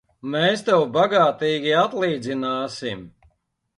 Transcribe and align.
Mēs 0.35 0.63
tev 0.69 0.85
bagātīgi 0.95 1.75
atlīdzināsim! 1.85 3.05